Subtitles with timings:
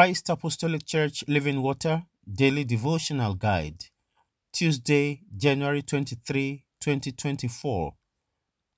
[0.00, 3.84] Christ Apostolic Church Living Water Daily Devotional Guide,
[4.50, 7.92] Tuesday, January 23, 2024.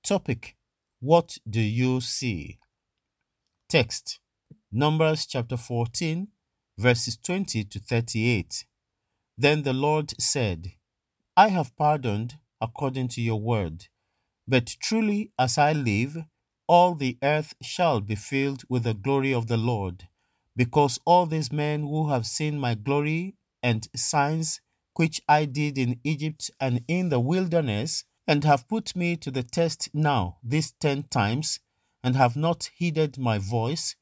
[0.03, 0.57] Topic
[0.99, 2.59] What do you see?
[3.69, 4.19] Text
[4.73, 6.27] Numbers chapter 14,
[6.77, 8.65] verses 20 to 38.
[9.39, 10.73] Then the Lord said,
[11.37, 13.87] I have pardoned according to your word.
[14.49, 16.17] But truly, as I live,
[16.67, 20.09] all the earth shall be filled with the glory of the Lord,
[20.57, 24.61] because all these men who have seen my glory and signs
[24.95, 29.43] which I did in Egypt and in the wilderness, and have put me to the
[29.43, 31.61] test now these ten times,
[32.05, 33.97] and have not heeded my voice,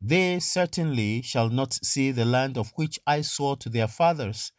[0.00, 4.52] they certainly shall not see the land of which I swore to their fathers,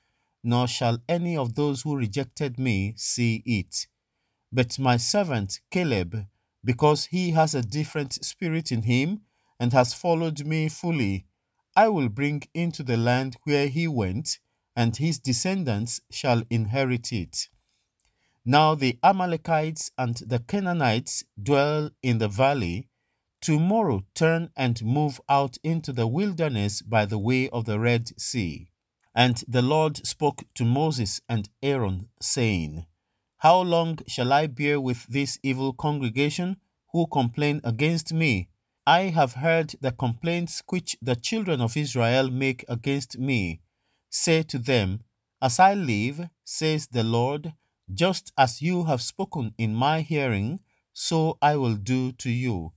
[0.44, 3.88] nor shall any of those who rejected me see it.
[4.52, 6.28] But my servant Caleb,
[6.64, 9.22] because he has a different spirit in him
[9.60, 11.26] and has followed me fully,
[11.76, 14.40] I will bring into the land where he went,
[14.76, 17.48] and his descendants shall inherit it.
[18.46, 22.88] Now the Amalekites and the Canaanites dwell in the valley.
[23.42, 28.70] Tomorrow turn and move out into the wilderness by the way of the Red Sea.
[29.16, 32.86] And the Lord spoke to Moses and Aaron, saying,
[33.42, 36.58] how long shall I bear with this evil congregation
[36.92, 38.50] who complain against me?
[38.88, 43.62] I have heard the complaints which the children of Israel make against me.
[44.10, 45.02] Say to them,
[45.40, 47.54] As I live, says the Lord,
[47.94, 50.62] just as you have spoken in my hearing,
[50.94, 52.74] so I will do to you.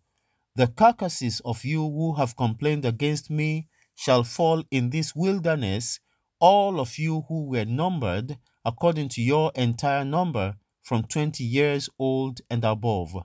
[0.55, 6.01] The carcasses of you who have complained against me shall fall in this wilderness,
[6.39, 12.41] all of you who were numbered according to your entire number from 20 years old
[12.51, 13.17] and above,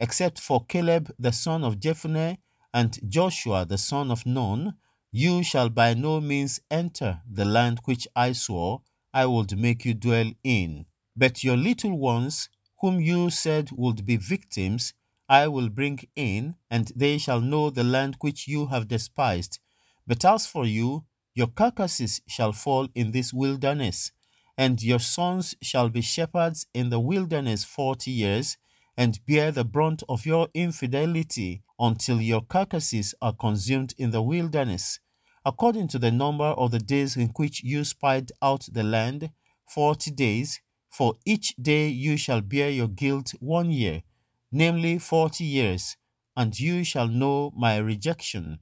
[0.00, 2.38] except for Caleb the son of Jephunneh
[2.74, 4.74] and Joshua the son of Nun,
[5.12, 8.80] you shall by no means enter the land which I swore
[9.12, 10.86] I would make you dwell in.
[11.16, 12.48] But your little ones,
[12.80, 14.94] whom you said would be victims,
[15.28, 19.58] I will bring in, and they shall know the land which you have despised.
[20.06, 24.12] But as for you, your carcasses shall fall in this wilderness,
[24.56, 28.56] and your sons shall be shepherds in the wilderness forty years,
[29.00, 35.00] and bear the brunt of your infidelity until your carcasses are consumed in the wilderness.
[35.42, 39.30] According to the number of the days in which you spied out the land,
[39.66, 44.02] forty days, for each day you shall bear your guilt one year,
[44.52, 45.96] namely forty years,
[46.36, 48.58] and you shall know my rejection.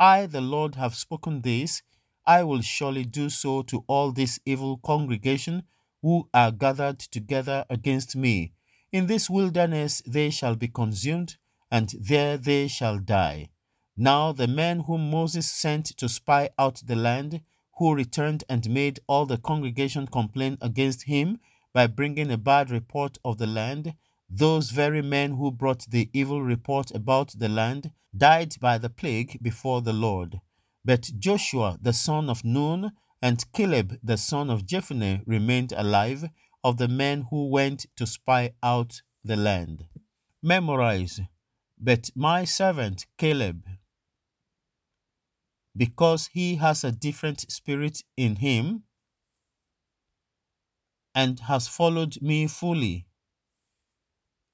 [0.00, 1.82] I, the Lord, have spoken this
[2.26, 5.64] I will surely do so to all this evil congregation
[6.00, 8.54] who are gathered together against me.
[8.94, 11.36] In this wilderness they shall be consumed,
[11.68, 13.48] and there they shall die.
[13.96, 17.40] Now the men whom Moses sent to spy out the land,
[17.78, 21.40] who returned and made all the congregation complain against him
[21.72, 23.94] by bringing a bad report of the land,
[24.30, 29.40] those very men who brought the evil report about the land died by the plague
[29.42, 30.40] before the Lord.
[30.84, 36.30] But Joshua the son of Nun and Caleb the son of Jephunneh remained alive
[36.64, 39.84] of the men who went to spy out the land.
[40.42, 41.20] Memorize,
[41.78, 43.62] but my servant Caleb,
[45.76, 48.84] because he has a different spirit in him
[51.14, 53.06] and has followed me fully,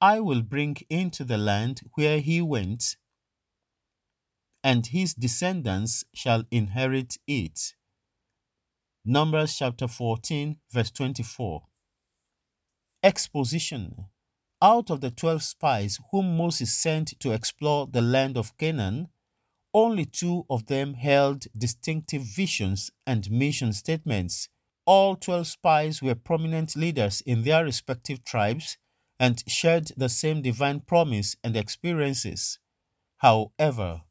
[0.01, 2.97] I will bring into the land where he went
[4.62, 7.75] and his descendants shall inherit it.
[9.05, 11.70] Numbers chapter 14, verse 24.
[13.02, 14.06] Exposition
[14.61, 19.08] Out of the twelve spies whom Moses sent to explore the land of Canaan,
[19.73, 24.50] only two of them held distinctive visions and mission statements.
[24.85, 28.76] All 12 spies were prominent leaders in their respective tribes
[29.19, 32.58] and shared the same divine promise and experiences.
[33.19, 34.02] However,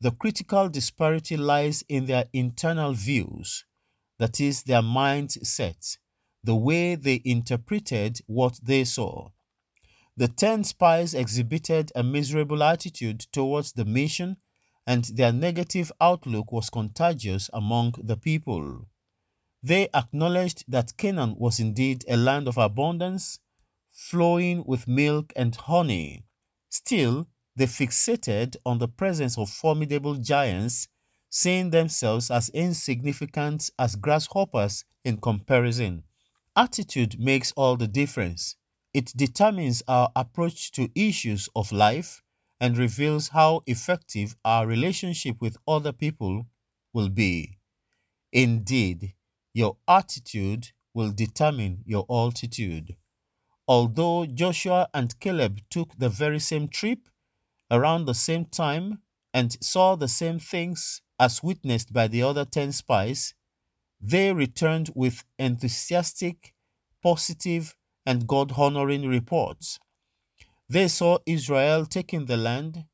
[0.00, 3.64] the critical disparity lies in their internal views,
[4.18, 5.96] that is, their mindset,
[6.46, 9.28] the way they interpreted what they saw.
[10.16, 14.36] The ten spies exhibited a miserable attitude towards the mission,
[14.86, 18.86] and their negative outlook was contagious among the people.
[19.60, 23.40] They acknowledged that Canaan was indeed a land of abundance,
[23.92, 26.24] flowing with milk and honey.
[26.68, 27.26] Still,
[27.56, 30.86] they fixated on the presence of formidable giants,
[31.28, 36.04] seeing themselves as insignificant as grasshoppers in comparison.
[36.56, 38.56] Attitude makes all the difference.
[38.94, 42.22] It determines our approach to issues of life
[42.58, 46.46] and reveals how effective our relationship with other people
[46.94, 47.58] will be.
[48.32, 49.14] Indeed,
[49.52, 52.96] your attitude will determine your altitude.
[53.68, 57.08] Although Joshua and Caleb took the very same trip
[57.70, 59.02] around the same time
[59.34, 63.34] and saw the same things as witnessed by the other 10 spies,
[64.00, 66.54] they returned with enthusiastic,
[67.02, 69.78] positive, and God honoring reports.
[70.68, 72.84] They saw Israel taking the land.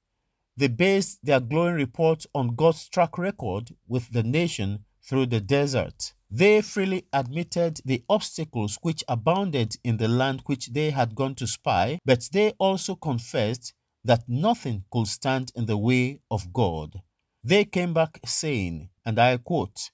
[0.56, 6.12] They based their glowing report on God's track record with the nation through the desert.
[6.30, 11.46] They freely admitted the obstacles which abounded in the land which they had gone to
[11.46, 17.02] spy, but they also confessed that nothing could stand in the way of God.
[17.44, 19.90] They came back saying, and I quote,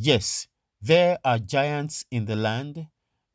[0.00, 0.46] Yes,
[0.80, 2.86] there are giants in the land,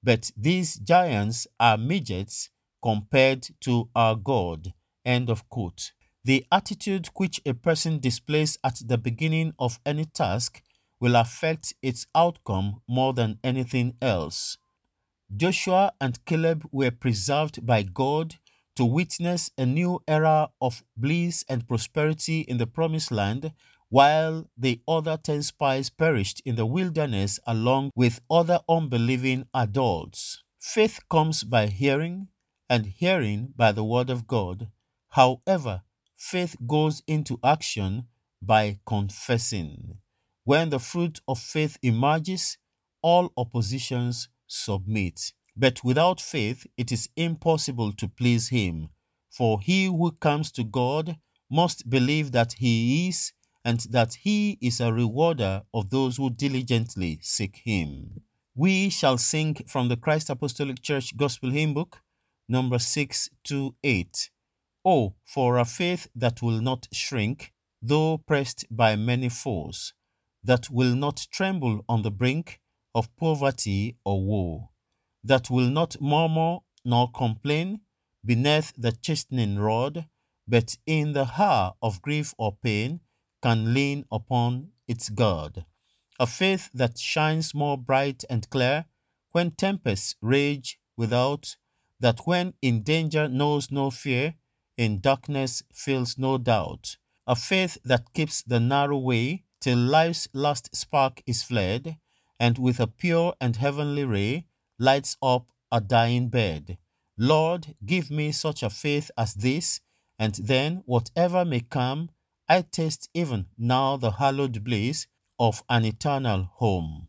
[0.02, 2.52] but these giants are midgets
[2.82, 4.74] compared to our God.
[5.04, 5.92] End of quote.
[6.24, 10.62] The attitude which a person displays at the beginning of any task
[11.02, 14.58] will affect its outcome more than anything else.
[15.36, 18.36] Joshua and Caleb were preserved by God
[18.78, 23.52] to witness a new era of bliss and prosperity in the promised land,
[23.94, 30.42] while the other 10 spies perished in the wilderness along with other unbelieving adults.
[30.60, 32.28] Faith comes by hearing,
[32.68, 34.68] and hearing by the word of God.
[35.10, 35.84] However,
[36.18, 38.08] faith goes into action
[38.42, 40.00] by confessing.
[40.44, 42.58] When the fruit of faith emerges,
[43.04, 45.34] all oppositions submit.
[45.56, 48.90] But without faith, it is impossible to please Him.
[49.30, 51.18] For he who comes to God
[51.48, 53.34] must believe that He is,
[53.66, 58.22] and that He is a rewarder of those who diligently seek Him.
[58.56, 62.02] We shall sing from the Christ Apostolic Church Gospel Hymn Book,
[62.48, 64.30] number 628.
[64.86, 69.94] Oh, for a faith that will not shrink, though pressed by many foes
[70.44, 72.60] that will not tremble on the brink
[72.94, 74.70] of poverty or woe,
[75.24, 77.80] that will not murmur nor complain
[78.26, 80.06] beneath the chastening rod,
[80.48, 83.00] but in the hour of grief or pain
[83.44, 85.66] can lean upon its God.
[86.18, 88.86] A faith that shines more bright and clear
[89.34, 91.58] when tempests rage without,
[92.00, 94.36] that when in danger knows no fear,
[94.78, 96.96] in darkness feels no doubt.
[97.28, 101.98] A faith that keeps the narrow way till life's last spark is fled,
[102.40, 104.46] and with a pure and heavenly ray
[104.80, 106.78] lights up a dying bed.
[107.18, 109.82] Lord, give me such a faith as this,
[110.18, 112.10] and then, whatever may come,
[112.50, 115.08] I taste even now the hallowed bliss
[115.40, 117.08] of an eternal home.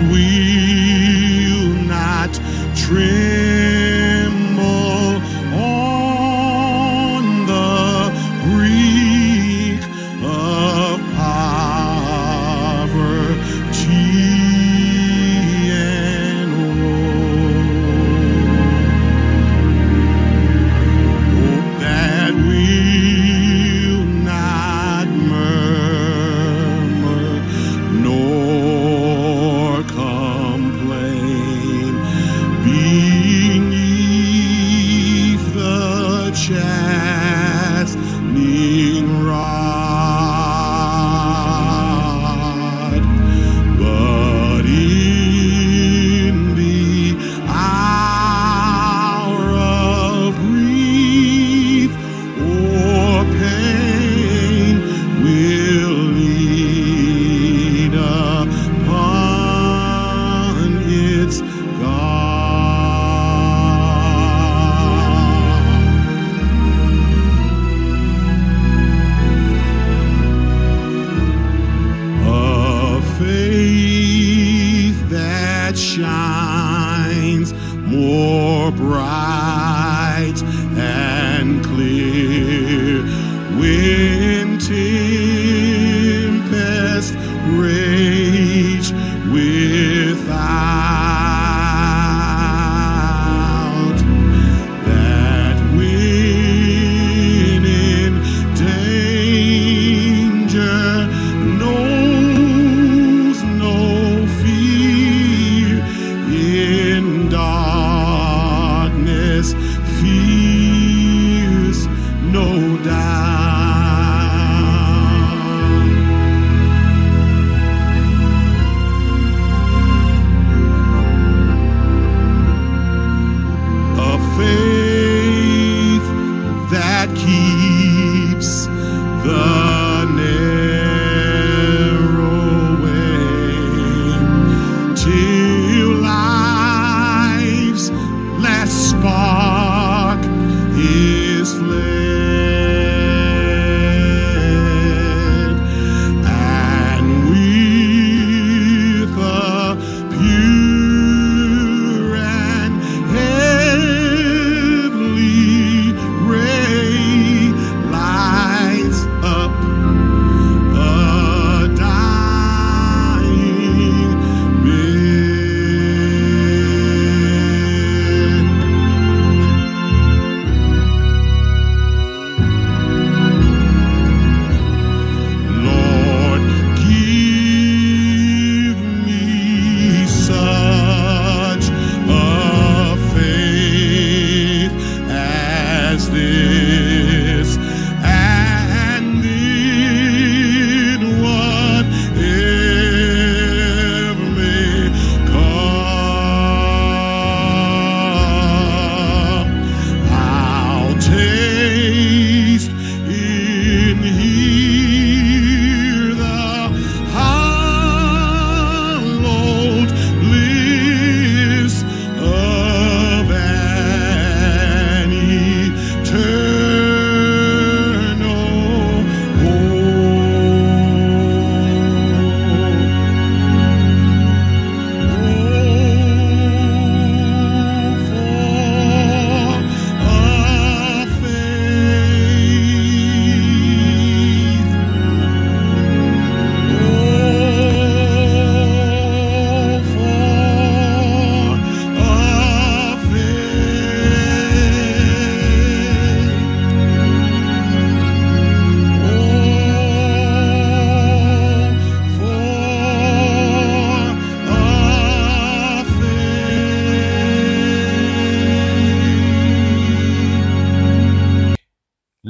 [0.00, 2.32] Will not
[2.76, 3.27] tremble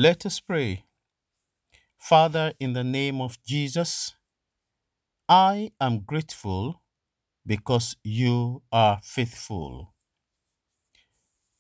[0.09, 0.85] Let us pray.
[1.99, 4.15] Father, in the name of Jesus,
[5.29, 6.81] I am grateful
[7.45, 9.93] because you are faithful.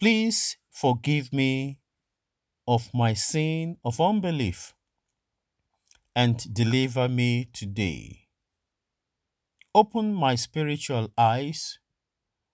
[0.00, 1.80] Please forgive me
[2.66, 4.72] of my sin of unbelief
[6.16, 8.28] and deliver me today.
[9.74, 11.78] Open my spiritual eyes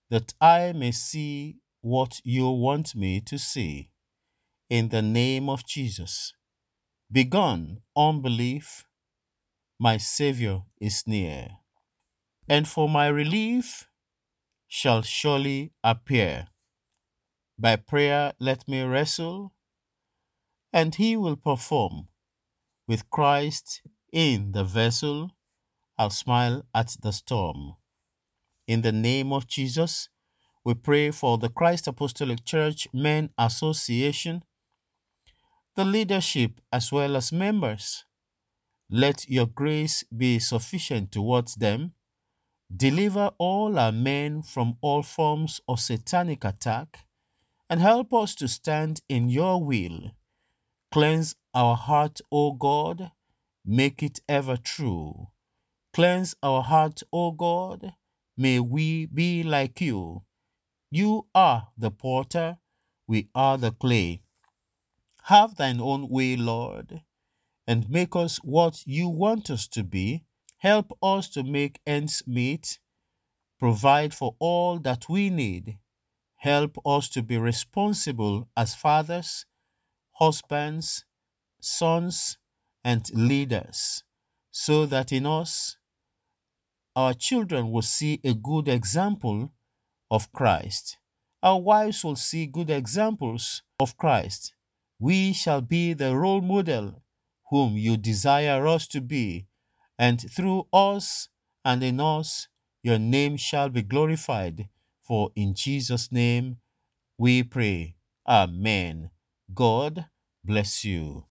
[0.09, 3.91] that I may see what you want me to see.
[4.67, 6.33] In the name of Jesus.
[7.11, 8.87] Begone unbelief,
[9.79, 11.49] my Savior is near,
[12.49, 13.87] and for my relief
[14.67, 16.47] shall surely appear.
[17.59, 19.53] By prayer let me wrestle,
[20.73, 22.07] and he will perform.
[22.87, 25.29] With Christ in the vessel,
[25.95, 27.75] I'll smile at the storm.
[28.67, 30.09] In the name of Jesus,
[30.63, 34.43] we pray for the Christ Apostolic Church Men Association,
[35.75, 38.05] the leadership as well as members.
[38.89, 41.93] Let your grace be sufficient towards them.
[42.75, 46.99] Deliver all our men from all forms of satanic attack
[47.69, 50.11] and help us to stand in your will.
[50.91, 53.11] Cleanse our heart, O God,
[53.65, 55.27] make it ever true.
[55.93, 57.93] Cleanse our heart, O God,
[58.37, 60.23] may we be like you.
[60.91, 62.57] You are the potter,
[63.07, 64.24] we are the clay.
[65.25, 67.01] Have thine own way, Lord,
[67.65, 70.23] and make us what you want us to be.
[70.59, 72.79] Help us to make ends meet,
[73.59, 75.79] provide for all that we need.
[76.37, 79.47] Help us to be responsible as fathers,
[80.11, 81.05] husbands,
[81.59, 82.37] sons,
[82.83, 84.03] and leaders,
[84.51, 85.77] so that in us
[86.95, 89.51] our children will see a good example
[90.11, 90.97] of Christ.
[91.41, 94.54] Our wives will see good examples of Christ.
[94.99, 97.01] We shall be the role model
[97.49, 99.47] whom you desire us to be,
[99.97, 101.29] and through us
[101.63, 102.47] and in us,
[102.83, 104.67] your name shall be glorified.
[105.01, 106.57] For in Jesus' name
[107.17, 107.95] we pray.
[108.27, 109.11] Amen.
[109.53, 110.07] God
[110.43, 111.23] bless you.